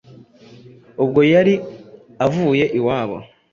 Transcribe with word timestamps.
ubwo 1.03 1.19
yari 1.33 1.53
avuye 2.25 2.65
iwabo 2.77 3.17